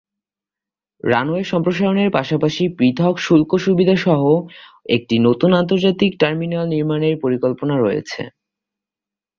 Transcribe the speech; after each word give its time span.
Runway 1.03 1.43
সম্প্রসারণের 1.43 2.09
পাশাপাশি 2.11 2.63
পৃথক 2.77 3.15
শুল্ক 3.25 3.51
সুবিধা 3.65 3.95
সহ 3.97 4.21
একটি 4.89 5.15
নতুন 5.27 5.51
আন্তর্জাতিক 5.53 6.11
টার্মিনাল 6.21 6.65
নির্মাণের 6.67 7.15
পরিকল্পনা 7.23 7.75
রয়েছে। 7.77 8.21